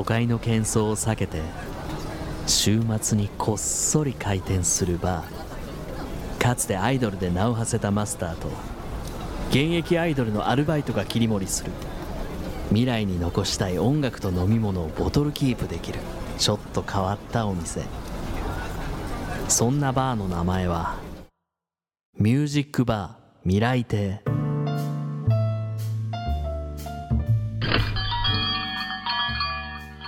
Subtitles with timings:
[0.00, 1.42] 都会の喧騒を避けて
[2.46, 6.42] 週末にこっそり開店するバー。
[6.42, 8.48] かつてアイドルで名を馳せたマスターと
[9.50, 11.70] 現役アイドルのアルバイトが切り盛りする
[12.70, 15.98] 未来に残したい音楽と飲み物をボトルキープできる。
[16.38, 17.82] ちょっと変わったお店。
[19.48, 20.96] そんなバーの名前は
[22.18, 24.39] ミュージックバー未来亭。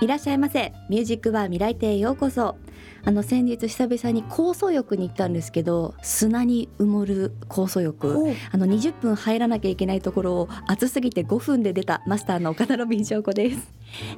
[0.03, 0.73] いらっしゃいませ。
[0.89, 2.57] ミュージックバー未来亭へようこそ。
[3.05, 8.35] あの先日久々に酵素浴に行ったんですけど砂に埋もる酵素浴。
[8.51, 13.71] あの20分入らなきゃいけないところを暑すぎて5分で出たマスターの岡田ロビン翔子です。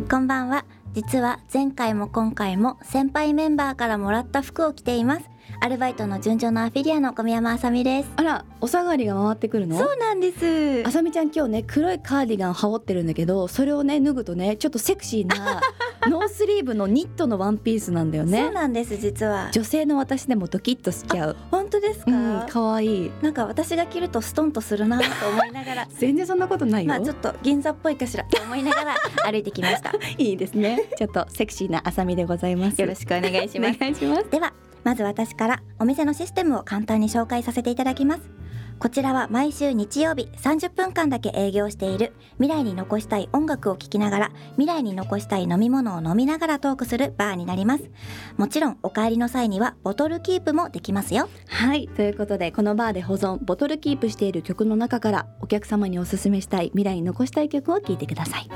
[0.10, 0.66] こんばんは。
[0.96, 8.10] 実は前回も今回も先輩メンバーからもらった服を着ていますアルバイトの純情のアフィリアの小宮山あさみです。
[8.16, 9.78] あらお下がりが回ってくるの？
[9.78, 10.88] そうなんです。
[10.88, 15.62] あさみちゃん今日ね黒いカーディガン羽織ってるんだけどそれをね脱ぐとねちょっとセクシーな
[16.10, 18.44] ノースリーブのニットのワンピースなんだよね。
[18.44, 19.50] そうなんです実は。
[19.52, 21.36] 女性の私でもドキッとしちゃう。
[21.52, 23.12] 本当ですか、うん、かわいい。
[23.22, 25.88] なんか私が着るとストンとするなと思いながら。
[25.98, 28.24] 全然そんなことないよ、まあちょっと銀座っぽいかしら。
[28.26, 29.92] と思いながら歩いてきました。
[30.18, 30.90] いいですね。
[30.98, 32.80] ちょっとセクシーなあさみでございます。
[32.80, 33.78] よろしくお願いします。
[33.78, 34.30] お願いします。
[34.30, 34.54] では
[34.86, 38.30] まず私からお店のシステムを簡単に紹介させていただきます。
[38.78, 47.90] こちらは毎週日曜日30分間だけ営業している未来に残したい音楽を聴きながら未来に残したい飲み物を飲みながらトークするバーになります。
[48.38, 51.30] もちろんお帰りの際にはボトルキープもできますよ。
[51.48, 58.50] はいということでこのバーで保存ボトルキープしている曲の中からお客様におすすめしたい未来に残したい曲を聴いてください。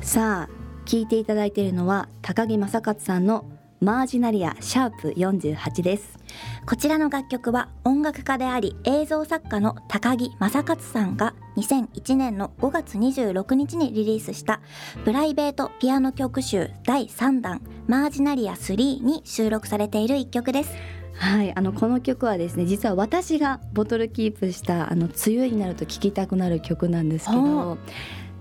[0.00, 3.44] さあ聴いていただいているのは高木正勝さんの
[3.84, 6.18] マージナリアシャープ48です。
[6.64, 14.62] こちらの楽曲は音楽家であり映像作家の高木正勝さんが2001年の5月26日にリリースした
[15.04, 20.70] プライベートピアノ曲集第3弾マージナリア3に収録されている一曲です。
[21.16, 27.76] はい、あのこの曲はですね実は私がボトルキープしたあの梅雨になると聴きたくなる曲なんですけど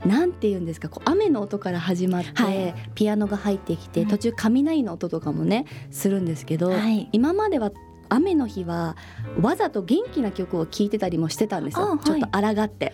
[0.05, 2.75] なんて言うんですかこう雨の音から始まって、はい。
[2.95, 4.07] ピアノが入ってきてうん。
[4.07, 7.09] 途中雷の音とかもねするんですけど、はい。
[7.11, 7.71] 今までは
[8.09, 8.95] 雨の日は
[9.41, 11.99] わざと元気な曲を聴いてたりもしてたんですよ、あはい。
[11.99, 12.93] ちょっと抗って。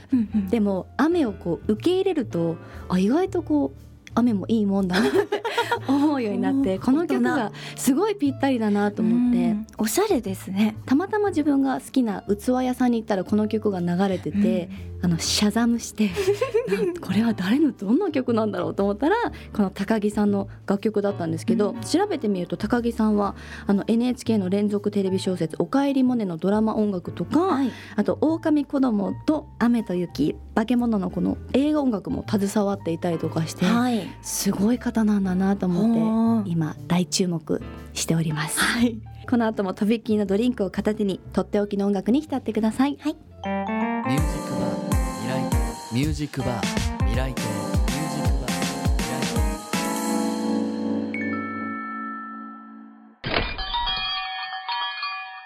[0.49, 3.88] でも雨をこう受け入れるとあ意外とこう
[4.19, 5.43] 雨もいいもんだなって
[5.87, 9.37] 思うようになってこの曲がすごいぴったりだなと思って。
[9.37, 9.67] うん。
[9.77, 10.75] おしゃれですね。
[10.85, 14.69] たまたま自分が好きな器屋さんに行ったらこの曲が流れてて、
[15.01, 16.09] あのシャザムして
[16.99, 19.15] これは誰のどんな曲なんだろうと思ったら
[19.53, 21.81] この高木さんの楽曲だったんですけど、うん。
[21.81, 27.71] 調べてみると高木さんはあの NHK の連続テレビ小説「おかえりモネ」のドラマ音楽とか、はい。
[27.95, 37.61] あと「狼子供と雨と雪」「化け物」のこの映画音楽も携わっていたりとかして、はいすごい方なんだなと思って今大注目
[37.93, 38.59] しております。
[38.59, 42.93] はいこの後もとびっきりのドリンクを片手にとっておきの音楽に浸ってください。
[42.93, 44.89] ミュージックバー
[45.19, 45.57] 未来亭
[45.93, 46.65] ミュージックバー
[47.05, 48.51] 未来亭ミュージックバー
[48.97, 49.35] 未来亭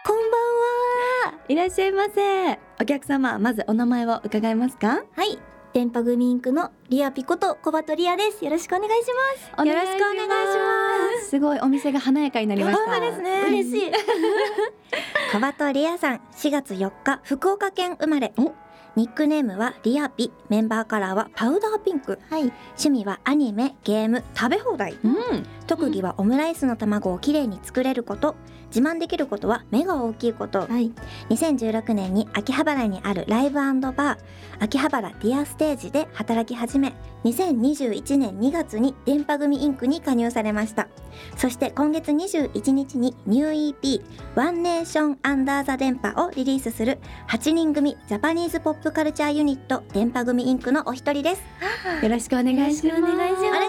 [0.06, 0.40] こんばん
[1.34, 2.60] はいらっしゃいませ。
[2.82, 5.04] お客様、まずお名前を伺えますか？
[5.14, 5.38] はい
[5.74, 8.46] 電波組インクのリアピこと小鳩リアです。
[8.46, 9.08] よろしくお願いし
[9.58, 9.68] ます。
[9.68, 11.24] よろしくお願いします。
[11.24, 11.30] す。
[11.32, 13.00] すごいお店が華やかになりました。
[13.00, 13.42] ですね。
[13.48, 13.92] 嬉しい。
[15.32, 18.34] 小鳩リアさん4月4日福岡県生まれ。
[18.38, 18.54] お。
[18.96, 20.32] ニックネームはリアピ。
[20.50, 22.20] メンバーカラーはパウダーピンク。
[22.30, 22.42] はい。
[22.78, 24.96] 趣味はアニメゲーム食べ放題。
[25.04, 25.44] うん。
[25.66, 28.36] 特技はオムライスの卵をきれいに作れること。
[28.74, 30.92] 自慢できることは目が大きいこと、はい。
[31.30, 34.18] 2016年に秋葉原にあるライブバー。
[34.60, 36.94] 秋葉原ディアステージで働き始め。
[37.24, 40.88] 2021年2月に電波組インクに加入されました。
[41.38, 44.04] そして今月21日にニュー EP
[44.36, 47.00] 「ワンネーションアンダーザ電波をリリースする。
[47.30, 51.44] 8人組ジャパニーズポップカルチャーユニット電波組インクのお一人です。
[52.02, 53.63] よろしくお願いします。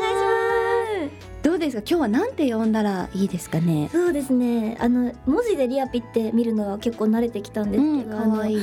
[1.67, 1.83] ですか。
[1.89, 3.89] 今日はなんて呼んだらいいですかね？
[3.93, 8.59] そうですねあの文字でリアピって見るのは結構慣れてきたんですけど、あのいい。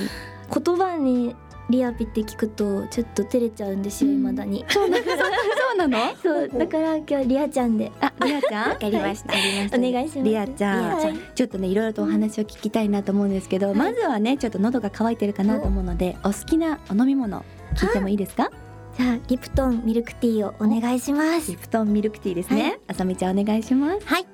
[0.53, 1.35] 言葉に
[1.69, 5.97] リアピって聞くとちょっと照れちゃうんですよ、うん未だにそうなの？
[6.21, 8.69] そうだから今日リアちゃんであ、リアちゃん？
[8.71, 9.33] わかりました
[9.77, 10.97] お願いしますリアちゃん。
[10.97, 17.45] はいちょっとねいろいろとお話を聞きたいなと思うんですけど、まずはねちょっと喉が渇いてるかなと思うのでお好きなお飲み物
[17.75, 18.51] 聞いてもいいですか？
[18.97, 21.51] じゃあリプトンミルクティーをお願いします。
[21.51, 24.25] リプトンミルクティーですね、あさみちゃんお願いしますはい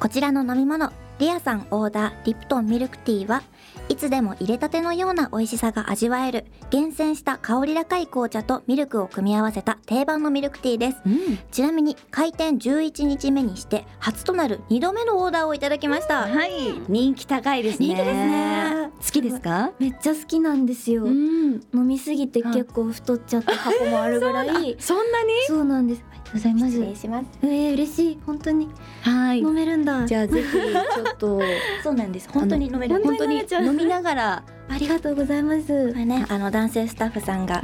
[0.00, 3.44] こちらの飲み物リアさんオーダーリプトンミルクティーは
[3.88, 10.96] いつでも入れたてのような美味しさが味わえる厳選した香り高い紅茶とミルクを組み合わせた定番のミルクティーです。
[11.06, 11.38] うん。
[11.52, 16.22] ちなみに開店11日目にして初となる2度目のオーダーをいただきました。
[16.26, 16.50] はい。
[16.88, 17.86] 人気高いですね。
[17.86, 18.90] 人気ですね。
[18.98, 19.72] 好きですか？
[19.78, 21.60] めっちゃ好きなんですよ、ん。
[21.72, 24.76] 飲みすぎて結構太っちゃった過去もあるぐらい。
[24.80, 25.30] そんなに？
[25.46, 26.66] そうなんですございます。
[26.72, 27.26] 失礼します。
[27.42, 28.18] えー、嬉しい。
[28.24, 28.68] 本当に。
[29.02, 29.40] はい。
[29.40, 30.06] 飲めるんだ。
[30.06, 31.40] じゃあぜひちょっと
[31.82, 32.28] そうなんです。
[32.30, 33.02] 本当に飲める。
[33.02, 34.42] 本当に飲みながら。
[34.68, 35.92] ありがとうございます。
[35.92, 37.60] これねあの男性スタッフさんが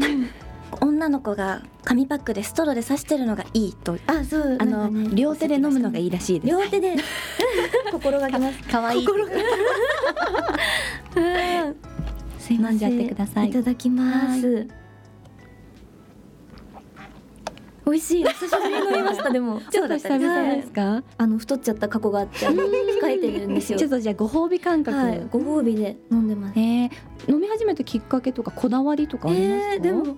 [0.80, 3.96] 女の子が紙パックでストローで刺してるのがいいと。
[4.06, 4.58] あそう。
[4.60, 6.50] あの、ね両手で飲むのがいいらしいです。
[6.50, 6.96] 両手で。
[7.90, 8.58] 心がけます。
[8.70, 9.10] 可愛いす。
[12.52, 12.72] いません。
[12.72, 13.48] 飲んじゃってください。
[13.48, 14.66] いただきます
[17.90, 18.24] 美味しい。
[18.24, 19.30] 久しぶりに飲みました。
[19.30, 19.60] でも。
[19.70, 21.02] ちょっと久々ですか？
[21.16, 23.78] あの太っちゃった過去があって控えてるんですよ。
[23.80, 25.26] ちょっとじゃあご褒美感覚、はい。
[25.30, 26.58] ご褒美で飲んでます。
[26.58, 26.90] えー
[27.28, 30.16] 飲み始めたきっかけとかこだわりとかありますか、えー、でも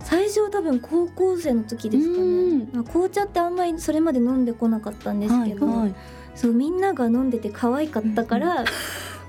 [0.00, 2.58] 最初多分高校生の時ですかうん。
[2.58, 5.94] ねまあ紅茶ってあんまりそれまで飲んでこなかったんですけど、はいはい。
[6.34, 8.64] そうみんなが飲んでて可愛かったから、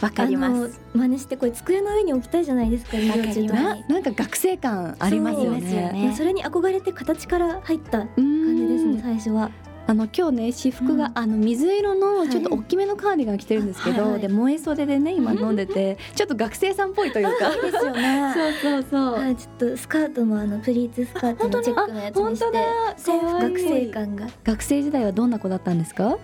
[0.02, 0.80] わかります。
[0.94, 5.62] 真似してこれ机の上に置きたいじゃないですか授業中とかなんか学生感ありますよね。
[5.62, 6.02] ね。
[6.08, 9.52] まあそれに憧れて形から入った感感じですね最初は。
[9.86, 11.12] あの今日ね私服が、うん。
[11.16, 12.30] あの水色のい。
[12.30, 14.12] ちょっと大きめのカーディガン着てるんですけど、はい。
[14.14, 17.50] はいで萌え袖でね今飲んでてちょっと学生さんっぽいというか。
[17.50, 18.34] ですよね。
[18.34, 22.66] そうそうそう、はいちょっとスカートもあのプリーツスカートのチェックのやつにして
[22.98, 24.28] 制服学生感が。
[24.46, 26.18] 学生時代はどんな子だったんですか？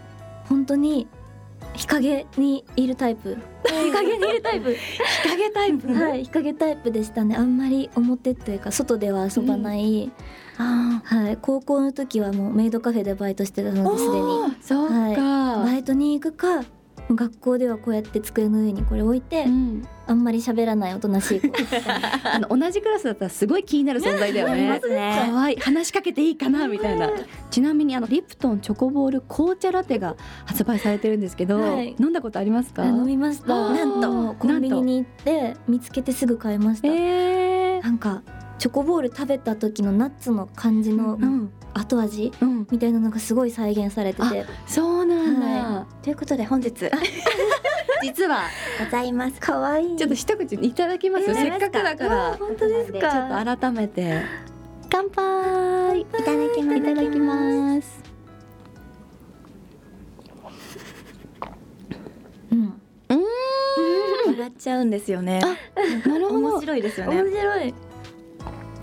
[0.47, 1.07] 本当に
[1.73, 3.37] 日陰にいるタイプ
[3.83, 4.73] 日陰にいるタイプ。
[4.73, 5.93] 日陰タイプ？
[5.93, 7.35] はい日陰タイプでしたね。
[7.35, 10.11] あんまり表というか外では遊ばない、
[10.57, 14.19] あはい高校の時はもうメイドカフェでバイトしてたーのですでに。
[14.19, 16.63] あそうか、バイトに行くか
[17.15, 19.87] 学校ではこうやって机の上にこれ置いて、うん。
[20.07, 21.47] あんまり喋らないおとなしい子。
[22.23, 24.79] あの同じクラスだったらすごい気になる存在だよ ね。
[24.81, 25.57] 可愛い。
[25.59, 27.09] 話しかけていいかなみたいな。
[27.49, 30.15] ちなみにあのリプトンチョコボール紅茶ラテが
[30.45, 31.95] 発売されてるんですけど、はい。
[31.99, 32.83] 飲んだことありますか？
[32.83, 33.47] あ飲みました。
[33.47, 34.35] なんと。
[34.39, 37.83] コンビニに行って見つけてすぐ買いました、えー。
[37.83, 38.21] なんか
[38.59, 41.51] チョコボール食べた時のナッツの感じのうん。
[41.73, 44.45] 後味うん、みたいなのがすごい再現されてて。
[44.67, 45.45] そうなんだ。
[45.47, 46.73] はということで本日。
[48.03, 48.43] 実は。
[48.83, 49.37] ございます。
[49.39, 49.95] 可愛い。
[49.95, 51.35] ちょっと一口いただきますよ。
[51.37, 52.37] えーせっかくだから。
[52.37, 54.21] 本当ですちょかっと改めて。
[54.89, 55.99] 乾杯。
[55.99, 56.81] いいただきます。
[56.83, 58.03] ただきます。
[62.51, 62.81] うん。
[64.27, 65.39] 笑っちゃうんですよね。
[66.05, 66.39] なるほど。
[66.39, 66.59] 面。
[66.61, 67.23] 白いですよね。
[67.23, 67.73] 面白い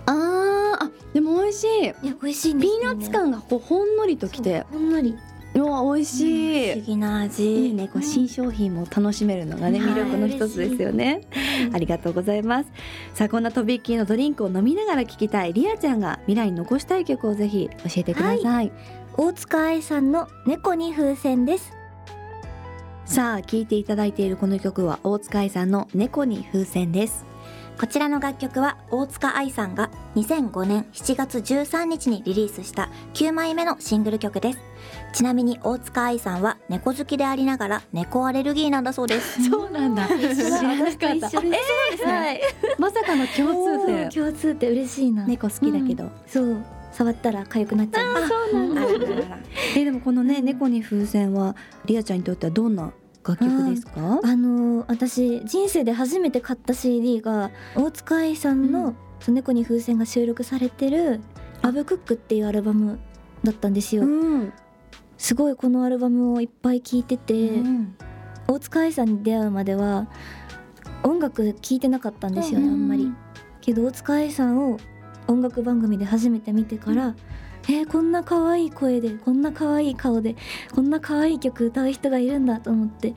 [0.06, 1.80] あーあでも美味しい。
[1.80, 5.16] いや美味しいんでピすよねーナッツ感がこうほんのりときて、ほんのり
[5.54, 6.72] うわ美味しい。
[6.72, 11.22] 不思議な味いいね、こう新商品も楽しめるのがね、はい魅力の一つですよね。
[11.72, 12.70] ありがとうございます。
[13.14, 18.72] さあ、こんなとびっきりのドリンクを飲みながら聴きたいリアちゃんが未来に残したい曲をぜひ教えてください。
[19.16, 21.72] 大塚愛さんの猫に風船です
[23.06, 27.24] さあ、聴いていただいているこの曲は大塚愛さんの猫に風船です。
[27.78, 34.58] こちらの楽曲は大塚愛さんが2005年7月13日にリリースした9枚目のシングル曲です。
[35.12, 39.44] ちなみに大塚愛さんは猫好きでありながら猫アレルギーなんだそうです。
[39.50, 40.06] そうなんだ。
[40.08, 41.12] 知らなかった。
[41.12, 41.58] 一緒で
[41.98, 42.40] すはい。
[42.78, 44.08] まさかの共通点。
[44.08, 45.26] 共通って嬉しいな。
[45.26, 46.10] 猫好きだけど。
[46.26, 46.64] そう。
[46.92, 48.26] 触ったら痒くなっちゃう。
[48.26, 49.38] そうなんあらららら
[49.76, 52.90] え、でもこのね、猫に風船はリアちゃんにとってはどんな
[53.26, 54.20] 楽曲ですか？
[54.22, 61.20] あのー私人生で初めて買った CD が大塚愛さんの「その猫に風船」が収録されてる
[61.62, 62.98] 「ラブクック」っていうアルバム
[63.42, 64.06] だったんですよ、う
[64.38, 64.52] ん。
[65.18, 67.94] すごいこのアルバムをいっぱい聴いてて、うん。
[68.48, 70.06] 大塚愛さんに出会うまでは
[71.02, 73.12] 音楽聴いてなかったんですよね、あんまり。
[73.60, 74.78] けど大塚愛さんを
[75.26, 77.16] 音楽番組で初めて見てから、
[77.68, 80.36] えーこんな可愛い声でこんな可愛い顔で
[80.74, 83.14] こんな可愛い曲歌う人がいるんだと思って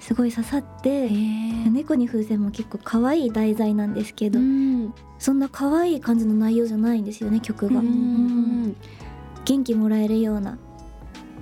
[0.00, 1.08] すごい刺さって
[1.70, 4.92] 「猫に風船」も結構可愛い題材なんですけど、うん。
[5.18, 7.80] そんな可愛い感じの内容じゃないんですよね曲が。
[9.44, 10.58] 元気もらえるような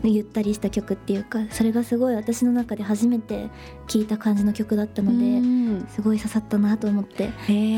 [0.02, 3.48] ゆったりした曲っていうかそれがすごい私の中で初めて
[3.86, 5.86] 聴いた感じの曲だったので、うん。
[5.88, 7.30] すごい刺さったなと思って。
[7.48, 7.74] へ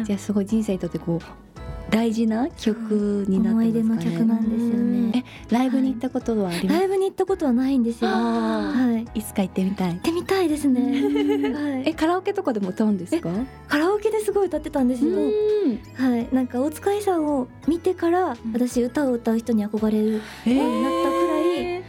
[0.00, 1.47] え、じゃあすごい人生にとってこう
[1.90, 3.62] 大事な曲になってますかね。
[3.62, 5.24] 思い出の曲なんですよね。
[5.50, 6.78] えライブに行ったことはあります？
[6.80, 8.10] ライブに行ったことはないんですよ。
[8.10, 9.04] あはい。
[9.04, 9.92] 行いつか行ってみたい。
[9.92, 10.82] ってみたいですね、
[11.54, 13.30] はい、えカラオケとかでも歌うんですか？
[13.68, 15.78] カラオケですごい歌ってたんですよ、うん。
[15.94, 16.28] はい。
[16.32, 21.82] なんか大塚愛さんを見てから私歌を歌う人に憧れるへようになったくらい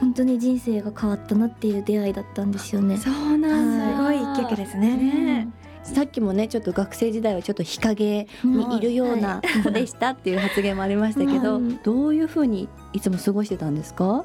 [0.00, 2.96] 本当に人生が変わったなっていう出会いだったんですよね。
[2.96, 3.96] そうなんだ。
[3.98, 4.96] すごい一曲ですね。
[4.96, 5.48] ね
[5.82, 8.80] さっきもねちょっと学生時代はちょっと日陰にい。
[8.80, 11.82] るような子でしたっていう発言もありましたけど、うん。
[11.82, 14.24] どういうふうにいつも過ごしてたんですか？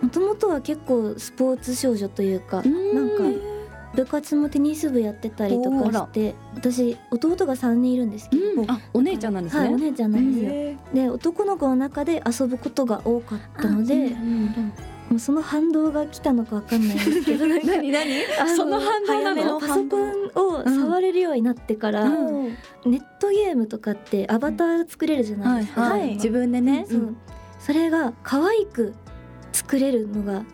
[0.00, 3.24] もともとは結構スポーツ少女というかなんか
[3.94, 9.64] 部活もテニス部やってたりとかして私弟が3人いるんですけど、うん、あお姉ちゃんなんですね。
[9.66, 10.50] はいお姉ちゃんなんですよ。
[10.50, 14.70] へで男の子の中で遊ぶことが多かったので、ー
[15.10, 17.92] もうその反動が来たのかわかんないんですけど 何何？
[18.40, 19.60] あその反動なの？
[19.60, 22.56] パソコンを触れるようになってから、うん
[22.86, 25.80] ネットゲームとかってアバター作れるじゃなはいいですか。
[25.80, 26.86] はい、自分でね。
[26.88, 27.16] そう
[27.58, 28.94] それが可愛く
[29.52, 30.44] 作れるのが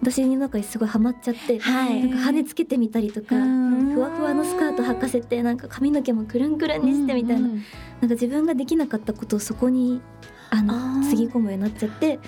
[0.00, 2.00] 私の中にすごいハマっちゃって、はい。
[2.02, 3.92] なんか羽つけてみたりとか、うん。
[3.94, 7.62] ふわふわのスカート履かせてなんか髪の毛もくるんくるんにしてみたいな,、うん
[8.00, 10.02] なんか自分ができなかったことをそこに
[10.50, 12.18] あのつぎ込むようになっちゃって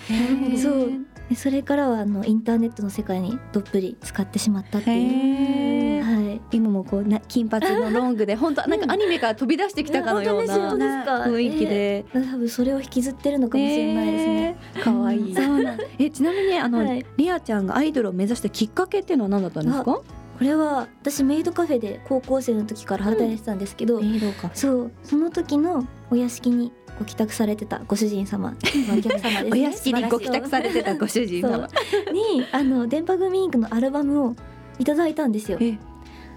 [0.56, 0.92] そう
[1.28, 6.02] でそれからはあのインターネットの世界にどっぷり使ってしまったっていう。
[6.02, 12.06] はい今もこうな金髪のロングで 本当なんかアニメから飛び出してきたかのような雰囲気で。
[12.12, 14.56] 多分それを引きずってるのかもしれないですね。
[14.76, 14.82] えー。
[14.82, 15.34] 可愛い。
[15.34, 15.78] そうなん。
[15.98, 19.84] えちなみにあの、はいリアちゃんがアイドルを目指したきっかけっていうのは何だったんですか？
[19.84, 20.04] こ
[20.40, 24.50] れは私メイドカフェで高校生の時から働いてたんですけど、イドか。
[24.54, 28.56] そうその時のお屋敷にご帰宅されてたご主人様、ま
[28.94, 29.50] あお客様ですね。
[29.52, 31.68] お屋敷にご帰宅されてた ご主人様。
[32.12, 34.36] にあの電波組インクのアルバムを
[34.78, 35.58] いただいたんですよ。
[35.60, 35.78] え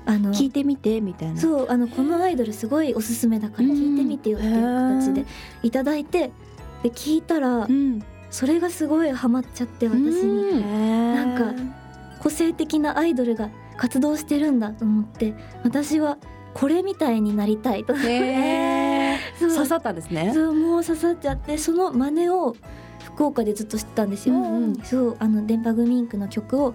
[0.05, 1.39] あの聞いてみてみたいな。
[1.39, 5.25] そうあのこのアイドルすごいおすすめだから聞いてみてよっていう形で
[5.63, 6.31] いただいて
[6.83, 8.01] で聞いたらうん。
[8.29, 10.61] それがすごいハマっちゃって私に。
[10.61, 11.61] ななんか
[12.19, 16.17] 個性的なアイドルが活動してるんだと思って私は
[16.53, 17.93] これみたいになりたいと。
[17.93, 18.80] へそうー
[19.49, 20.31] 刺さったんですね。
[20.33, 22.55] そうもう刺さっちゃってその真似を
[23.03, 24.35] 福岡でずっとしてたんですよ。
[24.35, 24.75] うんうん。
[24.81, 26.73] そうあの電波グミンクの曲を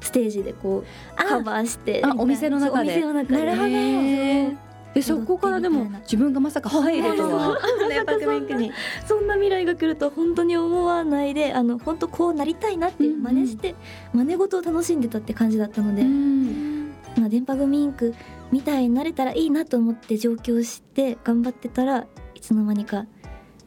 [0.00, 3.00] ステージでこうカバーしてあお店の中で。
[3.00, 4.64] なるほど。
[4.94, 7.58] でそこからでも自分がまさか入るとは。
[7.88, 8.72] 電波グミンクに。
[9.06, 13.74] そんな未来が来ると本当に思わないであの本当こうなりたいなって真似して、
[14.12, 16.94] 真似事を楽しんでたって感じだったので、うん。
[17.18, 18.14] まあ、電波グミインク
[18.54, 22.06] みたいになれたらいいなと思って上京して頑張ってたら
[22.36, 23.04] いつの間にか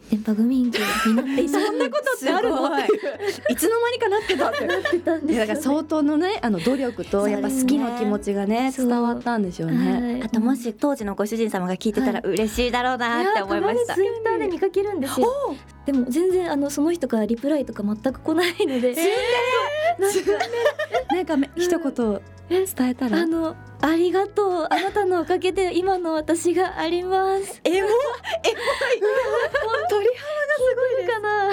[0.10, 0.78] 電波グミインク
[1.08, 1.60] になっていた。
[1.60, 2.80] そんなことってあるの？
[2.80, 3.56] い。
[3.58, 4.66] つの間にかなってたって。
[4.66, 8.88] なってたんですよいやだから相当のねあの努力とやっぱ好きの気持ちがねそう。
[8.88, 10.02] 伝わったんでしょうね。
[10.02, 10.24] はい。
[10.24, 13.96] あともし当時のご主人様が聞いてたら嬉しいだろうなって思いました。
[13.96, 15.28] ツイッターで見かけるんですよ。
[15.86, 18.96] でも全然あのその人からリプライとか全く来ないので、
[21.10, 23.20] なんかめ一言伝えたら？
[23.20, 24.68] あのありがとう。
[24.70, 27.62] あなたのおかげで今の私があります。
[27.64, 27.78] エモ？
[27.78, 27.92] エモい。
[29.90, 30.10] 鳥い
[31.04, 31.50] いかな？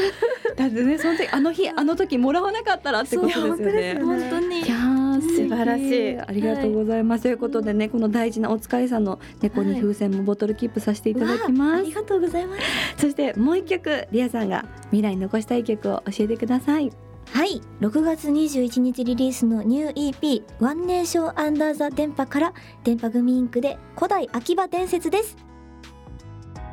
[0.51, 4.01] 肌だってねその時あの日あの時もらわなかったらってことですよね。
[4.01, 4.61] 本当に。
[4.61, 6.19] いやー素晴らしい。
[6.19, 12.63] ありがとうございます、ということでねこの大事なお疲れさんの猫に風船もボトルキープさせていただきます、ありがとうございます。
[12.99, 16.93] そしてもう一曲リアさんが未来に残したい曲を教えてください
[17.33, 17.61] はい。
[17.81, 22.55] 6月21日リリースのニュー EP「ワンネーションアンダーザ電波から
[22.85, 25.54] 電波組インクで古代秋葉伝説です。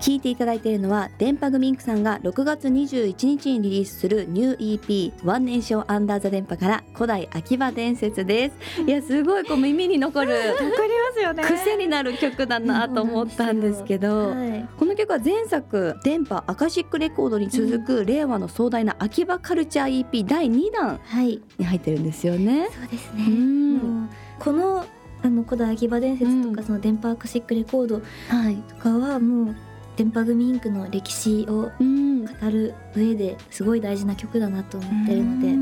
[0.01, 8.81] 聴いていただいているのは電波組インクさんが6月21日にリリースするニュー EP「ワンネーションアンダーザ電波から古代秋葉伝説です。
[8.81, 10.75] いやすごいこう耳に残るわかりま
[11.13, 11.43] すよね。
[11.43, 14.67] 癖になる曲だなと思ったんですけどはい。
[14.75, 21.39] この曲は前作「電波アカシックレコード」に続く令和の壮大な秋葉カルチャー EP 第2弾はい。
[21.59, 22.69] に入ってるんですよね。
[22.73, 23.25] そうですね。
[23.27, 24.09] うん。
[24.39, 24.83] この
[25.23, 26.65] あの古代秋葉伝説とか、うん。
[26.65, 29.55] その電波アカシックレコードはい、とかはもう
[29.97, 35.55] 電波組インクの歴史をうん語る上ですごい大事な曲だなと思ってるので、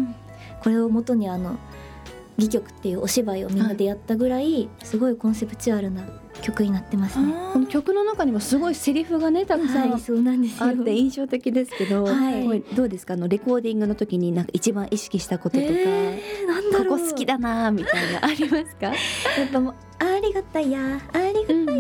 [0.64, 1.58] これを元にあの
[2.38, 6.04] 戯曲っていうお芝居をみんなでやったぐらい、すごいコンセプチュアルな
[6.42, 7.34] 曲になってますね。
[7.52, 10.68] この曲の中にもすごいセリフがねたくさんはい、そうなんですよ。
[10.68, 13.16] あって印象的ですけど、はいどうですか？
[13.16, 18.86] あのレコーディングの時になんか一番意識したこととか、えー、なんだろうここ好きだなみたいなありますか？
[18.88, 20.80] やっぱもうありがたいや
[21.12, 21.18] あ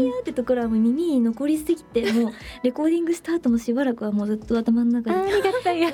[0.05, 2.31] やってところはもう耳に残りすぎて もう
[2.63, 5.91] レコーディングスタートもしばらくはもうずっと頭の中でりがたい や。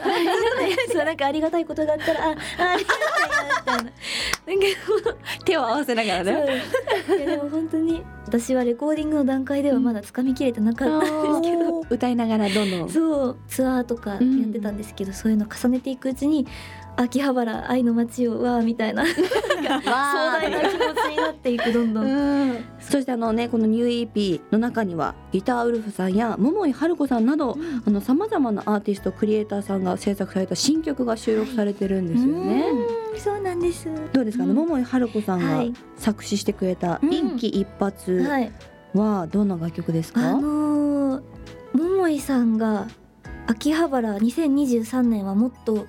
[0.91, 2.29] そうなんかありがたいことがあったらああ
[2.73, 2.93] ありが
[3.65, 3.91] たいな
[4.47, 6.61] みたいな手を合わせながらね
[7.07, 14.19] いやでも本当に私はレコーディングの段階ではまだ掴みきれてなかったんですけど、歌いながらどんどんそうツアーとかやっ
[14.51, 16.47] てたんですけど、そういうの重ねていくうちに
[16.97, 22.05] 秋葉原愛の街をわーみたいな 壮大な気持ちになっていくどんどん。
[22.05, 32.65] うんそしてあのねこのニュー EP の中にはギターウルフさんや桃井春子さんなどあの様々なアーティストクリエイターさんが制作された新曲が収録されてるんですよね。
[33.17, 33.89] そうなんです。
[34.13, 34.43] どうですか？
[34.45, 38.51] ね、うん桃井春子さんがはい作詞してくれたうん一気一発はい。
[38.93, 40.21] はどんな楽曲ですか？
[40.21, 41.21] あのー、
[41.73, 42.87] 桃井さんが
[43.47, 45.87] 秋葉原2023年はもっと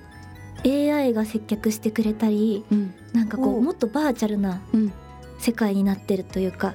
[0.65, 2.93] AI が接客してくれたりうん。
[3.13, 3.61] なんかこおう。
[3.61, 4.93] もっとバーチャルなうん。
[5.39, 6.73] 世界になってるというか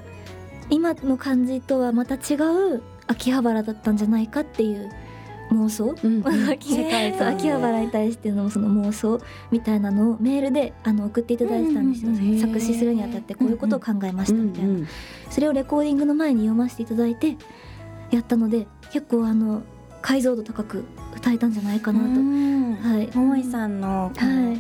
[0.70, 4.90] 今の感じとはまた違う秋葉原だったんじゃないかっていう
[5.50, 5.94] 妄想。
[6.02, 6.22] うん。
[6.48, 7.28] 秋 世界観。
[7.28, 9.20] 秋葉原に対してのその妄想
[9.50, 12.34] みたいなのをメールであの送っていただいてたんですよ、うんうんうん。
[12.34, 14.86] へー作詞するにあたってこういうことを考えましたみたいな、うんうん。
[15.28, 17.36] それをレコーディングの前に読ませていただいて
[18.10, 19.62] やったので結構あの
[20.02, 20.84] 解像度高く
[21.16, 23.08] 歌えたんじゃないかなと、はい。
[23.14, 24.10] 桃井さんの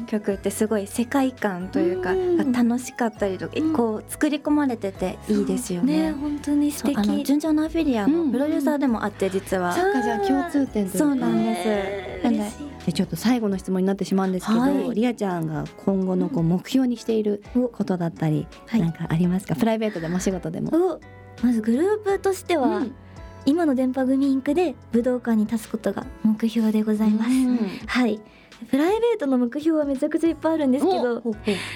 [0.06, 2.52] 曲ってすごい世界観というかうん。
[2.52, 3.72] 楽しかったりとかうん。
[3.72, 6.10] こう作り込まれてていいですよね。
[6.10, 6.96] ね本当に素敵。
[6.98, 8.26] あの純情のアフィリアうん。
[8.26, 11.64] のプロデューサーでもあって実は、そっかじゃあ共通点そうなんです。
[11.64, 12.34] ねなん
[12.86, 14.94] でちょっと最後の質問になってしまうんですけど、はい。
[14.94, 18.80] リアちゃんが今後のこう目標にしていることだったり、はい。
[18.80, 19.56] なんかありますか？
[19.56, 20.70] プライベートでもお仕事でも。
[20.72, 21.00] お。
[21.44, 22.94] まずグループとしては、うん
[23.46, 27.58] 今の電波組インクで武道館に立つことが目標でございます、うん。
[27.86, 28.20] はい。
[28.70, 31.32] プライベートの目標はめちゃくちゃいっぱいあるんですけどお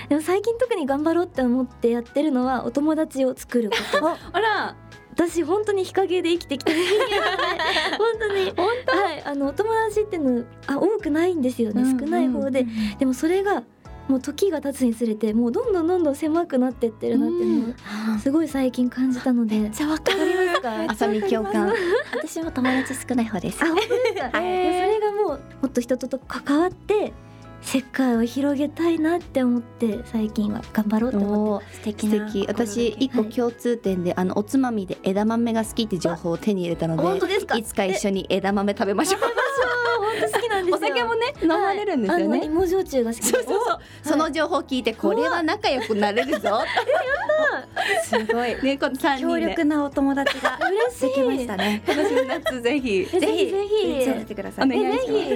[0.09, 4.09] でも最近特に頑張ろうって思ってやってるのはお友達を作ること。
[4.33, 4.77] あら。
[5.19, 6.73] 私本当に日陰で生きてきた
[7.97, 8.53] 本当に。
[8.55, 9.23] 本はい。
[9.25, 11.99] あのお友達っていうのあ多くないんですよね、うん。
[11.99, 12.67] 少ない方で、
[12.99, 13.63] でもそれが
[14.09, 17.69] もう時が経つにつれてもうどんどんどんどん狭くなってってるなっていう
[18.09, 20.61] のをすごい最近感じたので、めっちゃわかわかります。
[20.61, 21.73] かあさみ共感。
[22.13, 23.63] 私も友達少ない方です。
[23.63, 23.93] あ本当そ
[24.41, 27.13] れがもうもっと人とと関わって
[27.63, 32.47] 世界を広げたいなって思って最近は頑張ろうって思ってお素敵な素敵。
[32.47, 33.31] 私一個はい。
[33.31, 37.57] 共通点で、あのおつまみで枝豆が好きって情報を手に入れたので本当ですか。
[37.57, 39.21] いつか一緒に枝豆食べましょう。
[39.21, 39.31] 本
[40.21, 43.27] 当好きなんですよお酒もね飲まれるんですよね、芋焼酎が好き。
[43.27, 46.61] そうそうそう、その情報聞いてこれは仲良くなれるぞ
[48.05, 48.63] すごい。
[48.63, 50.59] ねこの三人強で力なお友達が
[50.91, 51.17] 嬉しい。
[51.17, 51.83] できましたね。
[51.87, 53.05] 今年の夏ぜひ。
[53.05, 53.21] ぜひ。
[53.21, 54.07] ぜひ。
[54.07, 54.67] 連れてください。
[54.67, 55.07] お願いします。
[55.07, 55.35] ぜひ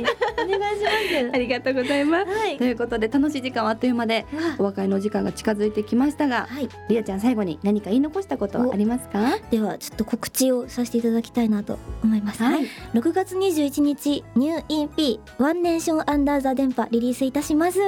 [0.55, 1.31] お願いします。
[1.33, 2.31] ありがとうございます。
[2.31, 2.57] はい。
[2.59, 4.27] ということで楽しい時間はあっという間で
[4.59, 6.69] お別れの時間が近づいてきましたがはい。
[6.89, 9.39] リアちゃん最後に何か言い残したことはありますか？
[9.51, 12.67] ではちょっと告知をさせていただきたいなと思います、はい。
[12.95, 17.79] 6月21日ニュー EP ワンネーションアンダーザ電波リリースいたします、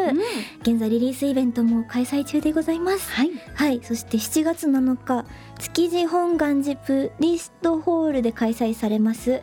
[0.62, 3.10] 現在リリースイベントも開催中でございます。
[3.10, 3.30] はい。
[3.54, 3.80] はい。
[3.82, 5.24] そして7月7日
[5.58, 9.42] 築地本願寺プリストホールで開催されます。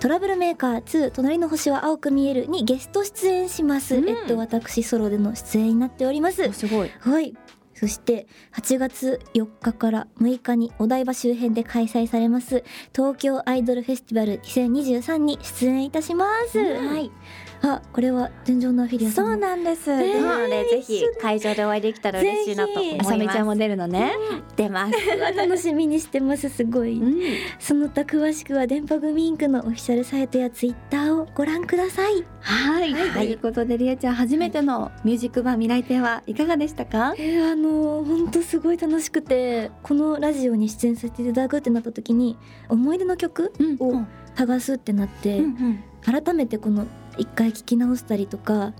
[0.00, 4.08] トラブルメーカー2隣の星は青く見えるにゲスト出演します、うん。
[4.08, 6.44] えっと私ソロでの出演になっております。
[6.48, 6.90] おすごい。
[6.98, 7.34] はい。
[7.74, 12.62] そして8月4日から6日にお台場周辺で開催されます。
[12.94, 17.10] 東京アイドルフェスティバル2023に出演いたします、はい
[17.62, 19.90] あこれは純情のアフィリアさんそうもなんです。
[19.90, 23.06] ーですのでぜひ会場でお会いできたら嬉しいなと思います。
[23.08, 24.12] あさみちゃんも出るのね
[24.56, 24.92] 出ます。
[25.36, 26.48] 楽しみにしてます。
[26.48, 27.20] すごい、うん。
[27.58, 32.24] その他詳しくは電波組インクのオフィシャルサイトやツイッターをご覧ください。
[32.40, 37.14] はい、ということでりえちゃん初めてのミュージックバー未来亭はいかがでしたか？
[37.18, 39.70] えー、あの本当すごい楽しくて。
[39.82, 44.06] このラジオに出演させていただくってなった時に思い出の曲をうん。
[44.36, 45.82] 探すってなって、うん。
[46.02, 46.86] 改めてこの
[47.18, 48.72] 一回聞き直したりとか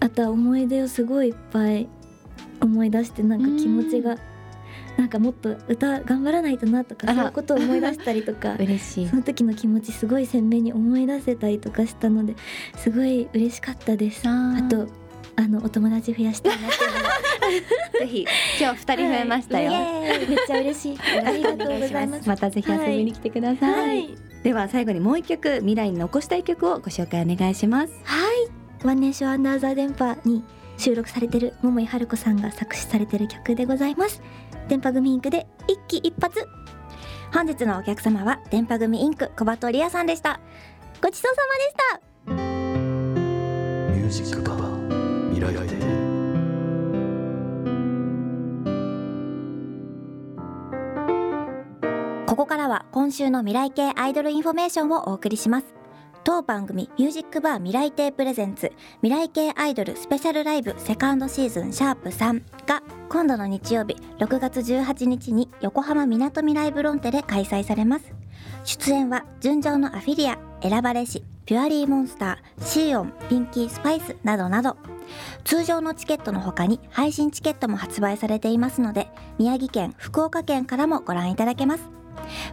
[0.00, 1.88] あとは思い出をすごいいっぱい
[2.60, 4.16] 思い出してなんか気持ちが
[4.96, 9.08] なんかもっと歌頑張らないとなとかそういうことを思い出したりとか 嬉しい。
[9.08, 12.36] その時の気持ちすごい鮮明に思い出せたりとかしたので
[12.76, 14.28] すごい嬉しかったです。
[14.28, 14.88] ああと
[15.36, 17.01] あのお友達増やしたいなっていうのは
[17.98, 18.26] ぜひ
[18.60, 20.98] 今日二人増えましたよ、はいめっちゃ嬉しい。
[21.24, 22.28] ありがとうございます。
[22.28, 24.18] またぜひ遊びに来てください、はい。
[24.42, 28.86] では最後にもう一曲未来に残したい曲をご紹介お願いしますはい。
[28.86, 30.42] ワンネーションアンダーザ電波に
[30.76, 34.20] 収録されてる桃井春子さんが作詞されてる曲でございます。
[34.68, 36.48] 電波組インクで一気一発。
[37.32, 40.40] 本日のお客様は電波組インク小鳩リアさんでした。
[41.00, 42.32] ごちそうさまでした。
[43.94, 46.01] ミュージックバー未来亭
[52.32, 55.66] ここからは今週の未来系アイドルインフォメーションをお送りします。
[56.24, 68.14] 当番組ミュージックバー未来亭プレゼンツ未来系アイドルスペシャルライブセカンドシーズンシャープ3が今度の日曜日6月18日に横浜みなとみらいブロンテで開催されます。
[68.64, 74.78] 出演は純情のアフィリア選ばれしピュアリーモンスターシーオンピンキースパイスなどなど。
[75.44, 82.01] 通常のチケットの他に配信チケットも発売されていますので宮城県福岡県からもご覧いただけます。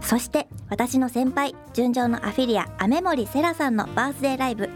[0.02, 4.70] そして私の先輩純情のアフィリア雨森セラさんのバースデーライブ。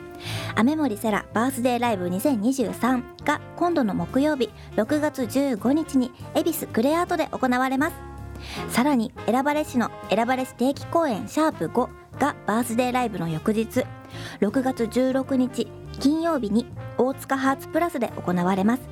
[0.55, 7.95] 雨森セラバースデーライブ2023が今度の木曜日6月15日に恵比寿クレアートで行われます。
[8.69, 13.85] さらに選ばれしの選ばれし定期公演シャープ5がバースデーライブの翌日
[14.41, 15.67] 6月16日
[15.99, 16.67] 金曜日に
[16.97, 18.83] 大塚ハーツプラスで行われます。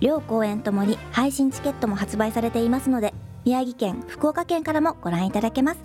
[0.00, 3.12] 両公演ともに配信チケットも発売されていますので
[3.44, 5.80] 宮城県福岡県からもご覧いただけます。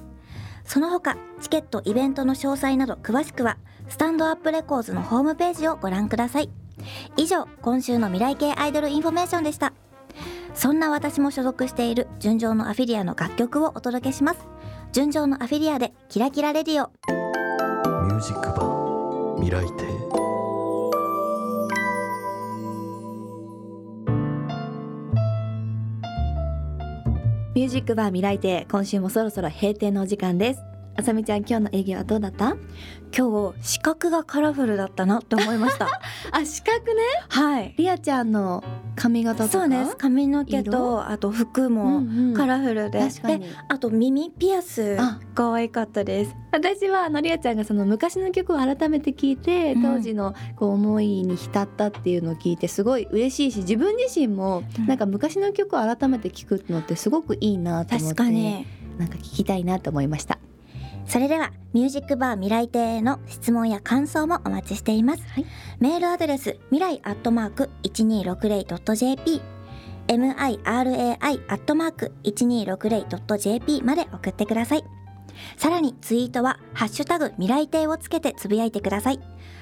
[0.65, 6.50] その他チケットイベントの詳細など詳しくはスタンドアップレコーズのホームページをご覧ください。
[7.18, 9.74] 以上今週の未来系アイドルインフォメーションでした。
[10.54, 14.39] そんな私も所属している純情のアフィリアの楽曲をお届けします。
[14.91, 16.89] 純情のアフィリアでキラキラレディオ。
[18.06, 20.14] ミュージックバー未来亭
[27.76, 28.66] ジックバー未来亭。
[28.72, 30.75] 今週もそろそろ閉店のお時間です。
[30.97, 32.55] あさみちゃん今日の営業はどうだった？
[33.17, 35.88] 今日視覚がカラフルだったなって思いました。
[36.31, 37.01] あ視覚ね。
[37.29, 37.73] はい。
[37.77, 38.63] リアちゃんの
[38.95, 39.60] 髪型とか？
[39.60, 39.97] そうです。
[39.97, 42.01] 髪の毛とあと服も
[42.36, 43.39] カラフルで、確かに。
[43.41, 45.19] であと耳ピアスあ。
[45.34, 46.36] 可愛かったです。
[46.53, 49.81] 私はあのリアちゃんがその昔の曲を改めて聞いてうん。
[49.81, 54.88] 当時のこう思いに浸ったっていうのを聞いてすごい嬉しいし自分自身もうん。
[54.88, 58.65] なんか昔の曲を改めて聞くのってすごくいいなと思って確かに。
[58.97, 60.39] なんか聞きたいなと思いました
[61.08, 65.46] それではミュージックバー未来亭への質問や感想もお待ちしています、はい。
[65.80, 69.41] メールアドレス未来アットマーク 1260.jp
[70.08, 74.84] mirai アットマーク 1260.jp まで送ってください。
[75.58, 79.20] さらにツイートはハッシュタグ未来亭をつけてつぶやいてください。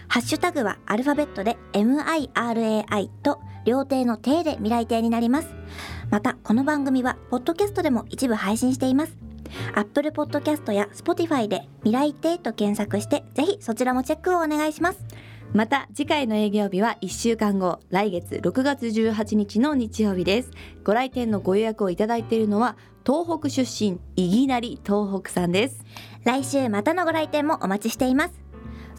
[0.07, 5.47] ハッシュタグはアルファベットで mirai と両亭の亭で未来亭になります。
[6.09, 9.17] またこの番組はポッドキャストでも一部配信しています
[9.75, 15.05] Apple Podcast や Spotify で未来亭と検索してぜひそちらもチェックをお願いします。
[15.53, 20.51] また次回の営業日は1週間後来月6月18日の日曜日です。
[20.83, 22.75] ご来店のご予約をいただいているのは
[23.05, 25.83] 東北出身いぎなり東北さんです。
[26.23, 28.41] 来週またのご来店もお待ちしています。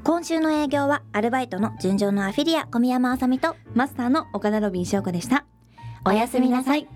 [0.04, 5.46] 今週の営業はアルバイトの純情のアフィリア小宮山あさみとマスターの岡田ロビン翔子でした。
[6.06, 6.86] おやすみなさい